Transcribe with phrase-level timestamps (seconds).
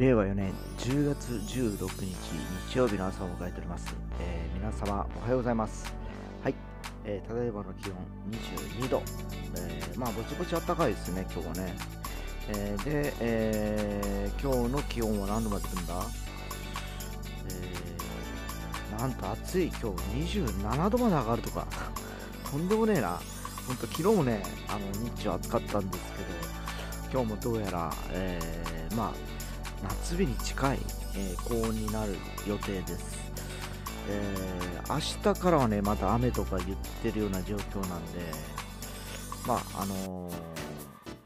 [0.00, 2.14] 令和4年10月16日
[2.70, 5.92] 日曜日の朝を迎えております、えー皆様おはようございます。
[6.42, 6.54] はい、
[7.04, 7.96] えーただいまの気温
[8.30, 9.02] 22度、
[9.58, 11.76] えーまあぼちぼち暖かいですね今日はね、
[12.48, 15.94] えーで、えー今日の気温は何度までいくんだ？
[17.50, 19.66] えーなんと暑い。
[19.66, 21.66] 今日27度まで上がるとか。
[22.50, 23.20] とんでもねえな。
[23.66, 24.80] ほんと昨日もねあの
[25.14, 26.22] 日中暑かったんですけ
[27.18, 29.39] ど今日もどうやら、えーまあ
[29.82, 30.78] 夏日に近い、
[31.16, 32.16] えー高温になる
[32.46, 33.18] 予定です、
[34.08, 34.98] えー明
[35.32, 38.20] 日からはねまた雨とか言ってるような状況なんで
[39.46, 40.32] まああのー、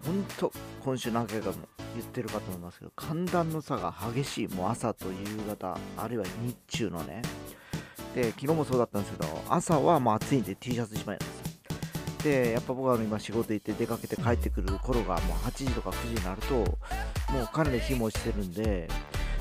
[0.07, 0.53] 本当
[0.85, 1.57] 今週何回かも
[1.95, 5.15] 言ってるかと思いますけど寒暖の差が激しいもう朝と夕
[5.49, 7.23] 方あるいは日中のね。
[8.15, 11.45] で昨日もそうだったんですけど朝はもう暑いんで T シャツ1枚なんですよ。
[12.23, 16.79] でやっぱ僕は今仕事行って出かけて帰ってくる頃がもう8時とか9時になると
[17.31, 18.89] もうかなり日もしてるんで、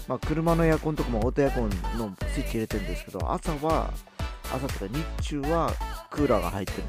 [0.08, 3.94] まあ、車のエアコンとかもオートエアコンのスイッチ入れてるんですけど朝は
[4.52, 5.72] 朝とか日中は
[6.10, 6.84] クーラーが入ってる。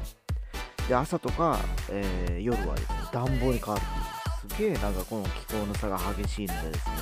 [0.87, 6.95] で朝とか、えー夜はですね暖房に変わるってすげえなんかこの気候の差が激しいんでですね。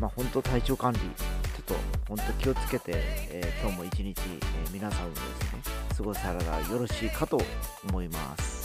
[0.00, 1.04] まあ本当体調管理ちょ
[1.60, 1.74] っと
[2.08, 2.92] 本当気をつけて、
[3.30, 5.62] えー今日も一日、えー皆さんもですね
[5.96, 7.40] 過ごされたらよろしいかと
[7.88, 8.57] 思います。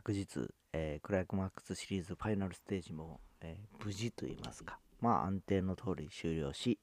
[0.00, 6.78] 昨日、えークライマックスシリーズファイナルステージも、えー無事といいますか、まあ安定の通り終了し、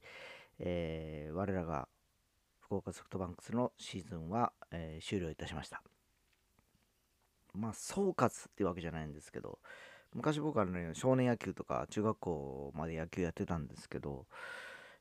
[0.60, 1.88] えー我らが
[2.62, 5.82] 福岡ソフトバンクスのシーズンは、え終了いたしました。
[7.56, 9.58] まあ総括っていうわけじゃないんですけど、
[10.14, 14.28] 昔僕はね、少年野球とか中学校まで野球やってたんですけど、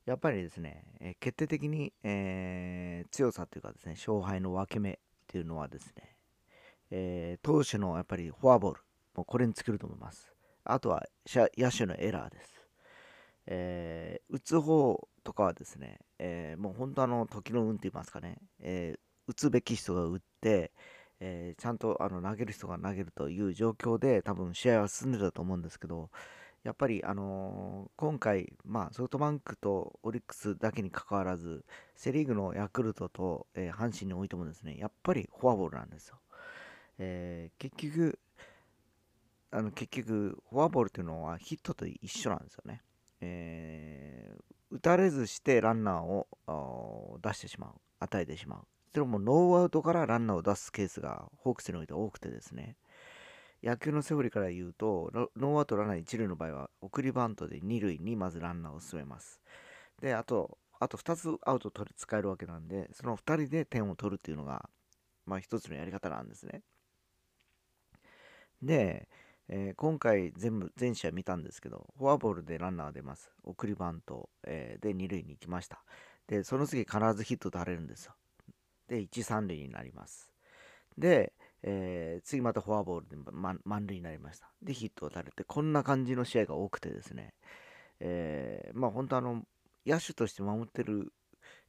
[0.07, 4.97] やっぱりですね、え決定的に、え強さというかですね、勝敗の分け目っ
[5.27, 6.16] ていうのはですね、
[6.91, 8.81] えー投手のやっぱりフォアボール、
[9.15, 10.33] もうこれに尽きると思います。
[10.65, 12.63] あとは野手のエラーです。
[13.47, 20.73] えー打つ方とかはですね、えーもう本当あの時の運って言いますかね、えー打つべき人が打って、
[21.21, 26.11] えーちゃんとあの投げる人が投げるという状況で多分試合は進んでたと思うんですけど、
[26.65, 31.65] やっぱり、あのー今回、まあ、ソフトバンクとオリックスだけにかかわらず、
[31.95, 36.19] セ・リーグのヤクルトと、えー阪神においてもですね、やっぱりフォアボールなんですよ。
[36.99, 38.19] えー結局、
[39.51, 42.83] あの結局、フォアボールというのはヒットと一緒なんですよね。
[43.21, 47.71] えー打たれずしてランナーを出してしまう、
[48.01, 48.67] 与えてしまう。
[48.93, 52.77] それもノーアウトからランナーを出すケースがホークスにおいて多くてですね、
[53.63, 59.41] 野球のセオリーから言うと、ノーアウトランナー一塁の場合は、送りバントで二塁にまずランナーを進めます。
[60.01, 64.69] で、あと、あと2つアウト取り使えるわけなんで、その2人で点を取るっていうのが、
[65.25, 66.63] まあ一つのやり方なんですね。
[68.63, 69.09] で、
[69.49, 73.31] えー今回全部、全試合見たんですけど、フォアボールでランナー出ます。
[73.45, 75.85] 送りバント、えーで二塁に行きました。
[76.27, 78.15] で、その次必ずヒット打たれるんですよ。
[78.89, 80.33] で、1、3塁になります。
[80.99, 84.51] で、えー次またフォアボールで満満塁になりました。
[84.63, 87.35] で、ヒット打たれて、こんな感じの試合が多くてですね、
[88.01, 89.45] えーまあ本当あの、
[89.87, 91.13] 野手として守ってる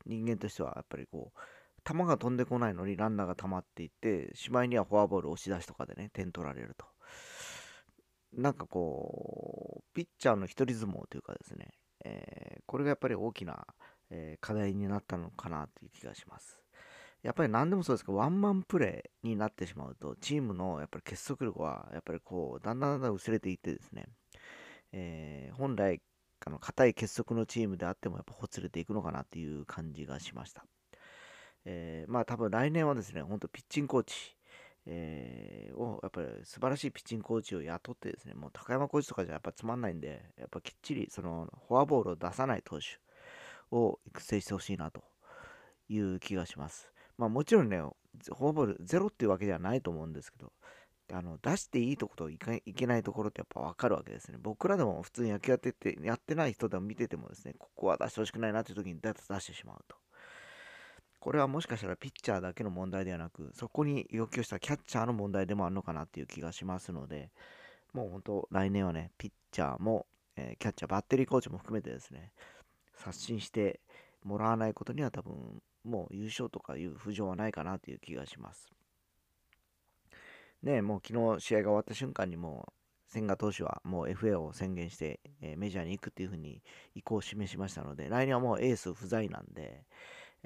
[0.05, 1.39] 人間としては、やっぱりこう、
[1.87, 6.85] 球が飛んでこないのにランナーが溜まっていって、しまいにはフォアボール押し出しとかでね、点取られると。
[8.33, 11.69] なんかこう、ピッチャーの一人相撲というかですね、
[12.05, 13.65] えーこれがやっぱり大きな、
[14.09, 16.59] えー課題になったのかなという気がします。
[17.23, 24.05] やっぱり何でもそうですけど、ワンマンプレーになってしまうと、チームのやっぱり結束力は、やっぱりこう、だんだんだんだん薄れていってですね、
[24.91, 26.01] えー本来、
[26.45, 30.65] あの硬い結束のチームであっても、やっぱほつれていくのかなっていう感じがしました。
[31.69, 34.37] えーまあ多分来年はですね、本当ピッチングコーチ、
[34.85, 42.85] えーを、やっぱり素晴らしいピッチングコーチを雇ってですね、もう高山コーチとかじゃやっぱつまんないんで、やっぱきっちりそのフォアボールを出さない投手
[43.69, 45.03] を育成してほしいなと
[45.89, 46.89] いう気がします。
[47.17, 50.53] まあもちろんね、フォアボールゼロっていうわけではないと思うんですけど、
[51.11, 52.37] あの出していいところとい
[52.73, 54.37] けないところってやっぱ分かるわけですね。
[54.41, 59.97] 僕らでも普通に野球やってて、やってない人でも見ててもですね、ここは出してほしくないなっていう時に出してしまうと。
[61.27, 67.31] これはもしかしたらピッチャーだけの問題ではなく、そこに要求したキャッチャーの問題でもあるのかなっていう気がしますので、
[67.91, 70.05] もう本当、来年はね、ピッチャーも、
[70.37, 72.31] えー、キャッチャー、バッテリーコーチも含めてですね、
[72.95, 73.81] 刷新して
[74.23, 78.71] もらわないことには多分、もう優勝とかいう浮上はないかなという気がします。
[80.63, 86.61] ね、もう昨日試合が終わった瞬間にもう千賀投手はもう FA を宣言して、えー、メジャーに行くっていうふうに
[86.95, 89.83] 意向を示しましたので、来年はもうエース不在なんで、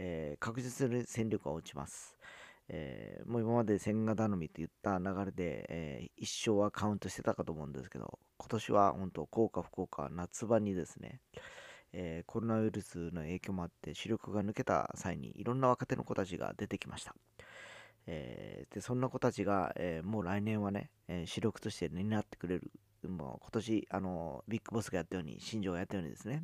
[0.04, 2.18] えー、確実に戦力は落ちます。
[2.70, 11.20] えー、もう今まで千賀頼みって言った流れで、えー、一生はカウントしてたかと思うんですけど、今年は本当、効果不効果、夏場にですね、
[11.94, 17.14] えー、コロナウイルスの影響もあって主力が抜けた際にいろんな若手の子たちが出てきました。
[18.08, 22.72] えー、でそんな子たちが、えー、もう来年はね、えー、主力として担ってくれる、
[23.08, 26.44] もう今年あのビッグボスがやったように、新庄がやったようにですね、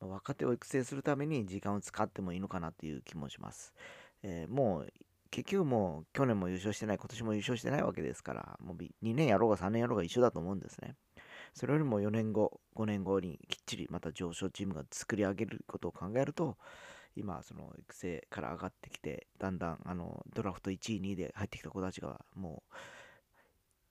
[0.00, 3.74] 若手を育成するために時間を使ってもいいのかなっていう気もします。
[4.22, 4.92] えもう
[5.30, 10.96] 結局もう去年も優勝してない、今年も優勝してないわけですから、もう2年やろうが3年やろうが一緒だと思うんですね。
[11.54, 16.56] それよりも4年後、5年後にきっちりまた上昇チームが作り上げることを考えると、
[17.16, 22.64] 今、その育成から上がってきて、だんだんあのドラフト1位、2位で入ってきた子たちがも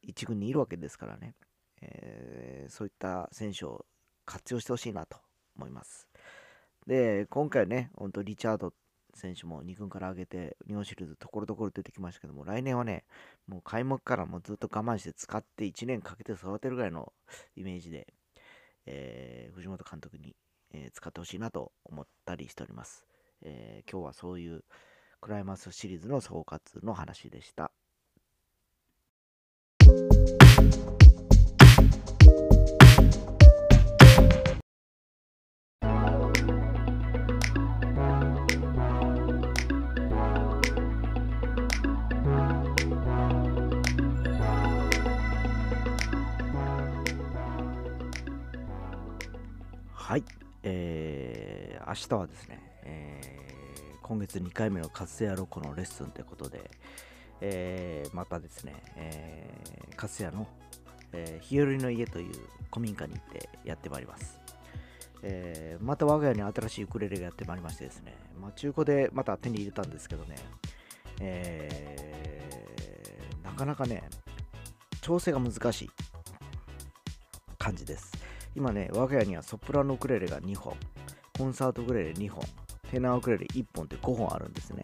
[0.03, 1.35] う1軍にいるわけですからね、
[1.81, 3.85] えー、そういった選手を
[4.25, 5.17] 活用してほしいなと
[5.59, 6.07] 思います。
[6.87, 8.73] で、今回ね、本当リチャード
[9.13, 13.03] 選手も2軍から上げて、日本シリーズところどころ出てきましたけども、来年はね、
[13.47, 17.11] もう開幕からもうずっと我慢して使って1年かけて育てるぐらいの
[17.55, 18.07] イメージで、
[18.85, 20.35] えー、藤本監督に、
[20.71, 23.05] えー、使ってほしいなと思ったりしております。
[23.41, 24.63] えー、今日はそういう
[25.21, 27.71] クライマックスシリーズの総括の話でした。
[50.09, 50.23] はい、
[50.63, 56.71] えー、明日はですね、えー、今月2回目の活性ロコのレッスンということで、
[57.41, 60.47] えー、またですね、えー、活性の、
[61.13, 62.33] えー、日和の家という
[62.73, 64.39] 古民家に行ってやってまいります。
[65.21, 70.37] えー、また我が家に新しいウクレレがやってまいりましてですね、まあ、中古でまた手に入れたんですけどね、
[71.19, 74.09] えー、なかなかね、
[75.01, 75.91] 調整が難しい
[77.59, 78.18] 感じです。
[78.59, 80.75] 今ね、我が家にはソプラノウクレレが2本、
[81.37, 82.43] コンサートウクレレ2本、
[82.91, 84.81] テナーウクレレ1本って5本あるんですね。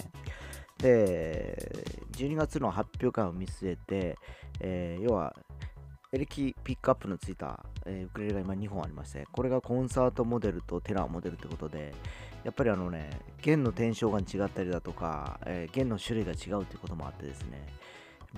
[0.78, 4.18] で、12月の発表会を見据えて、
[4.62, 5.36] えー、要は、
[6.14, 11.94] エレキピックアップのついた、えー、ウクレレが今2本ありまして、これがコンサートモデルとテナーモデルということで、
[12.46, 13.10] やっぱりあのね、
[13.42, 17.68] 弦の転生が違ったりだとか、えー、弦の種類が違うということもあってですね、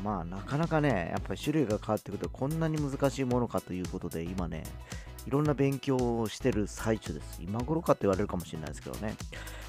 [0.01, 4.63] まあなかなかね、やっぱり種類が変わってくるとこんなに難しいものかということで、今ね、
[5.27, 7.41] いろんな勉強をしてる最中です。
[7.41, 9.13] 今頃かって言われるかもしれないですけどね。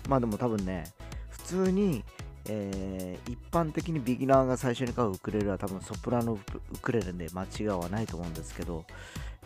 [0.09, 0.85] まあでも多分ね、
[1.31, 2.05] 普通に、
[2.49, 6.39] えー、一般的にビギナーが最初に買うウクレレは多分ソプラノウ
[6.79, 8.85] クレレで間違いはないと思うんですけど、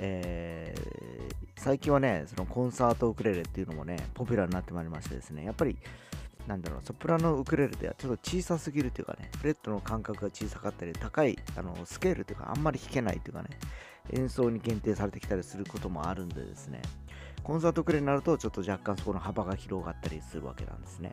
[0.01, 5.79] えー、最近はね、そのコンサートウクレレっていうのもね、ポピュラーになってまいりましてですね、やっぱり
[6.47, 13.51] なんだろう、ソプラノウクレレではちょっと小さすぎるというかね、フレットの間隔が小さかったり、高いあのスケールというか、あんまり弾けないというかね、
[14.11, 16.83] 演奏に限定されてきたりすることもあるんでですね、
[17.43, 21.11] コンサートクレレになるとちょっと若干そこの幅が広がったりするわけなんですね。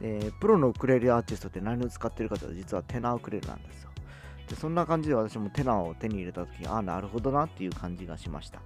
[0.00, 3.90] でプロのウクレレアーティストって何を使ってるかというと実はテナーウクレレなんですよ。
[4.48, 8.60] でそんな感じで私もテナーを手に入れた時にああなるほどなっていう感じがしました。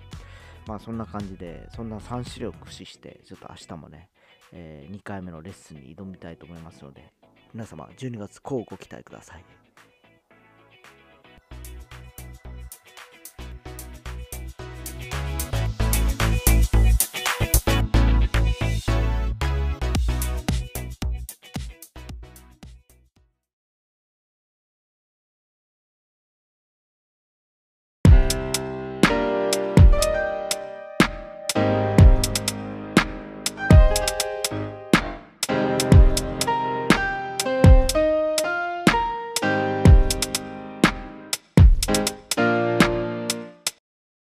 [0.66, 4.08] まあそんな感じでそんな3種類を駆使してちょっと明日もね、
[4.52, 7.12] えー、2回目のレッスンに挑みたいと思いますので
[7.54, 9.67] 皆様12月こうご期待ください。